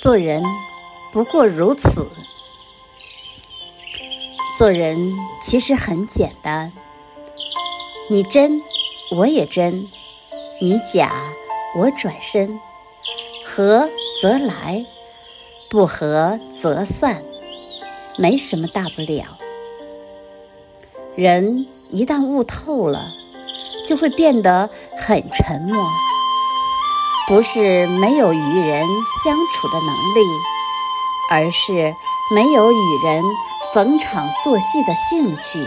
[0.00, 0.44] 做人
[1.10, 2.06] 不过如此。
[4.56, 6.72] 做人其实很简单，
[8.08, 8.62] 你真，
[9.10, 9.88] 我也真；
[10.62, 11.10] 你假，
[11.76, 12.48] 我转身。
[13.44, 13.90] 合
[14.22, 14.86] 则来，
[15.68, 17.24] 不合则散，
[18.16, 19.36] 没什么大不了。
[21.16, 23.10] 人一旦悟透了，
[23.84, 25.90] 就会变得很沉默。
[27.28, 28.86] 不是没有与人
[29.22, 30.26] 相处的能力，
[31.30, 31.94] 而是
[32.34, 33.22] 没有与人
[33.74, 35.58] 逢场作戏的兴趣。